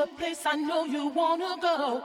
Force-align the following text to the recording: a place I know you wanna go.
a 0.00 0.06
place 0.06 0.46
I 0.46 0.56
know 0.56 0.84
you 0.84 1.08
wanna 1.08 1.56
go. 1.60 2.02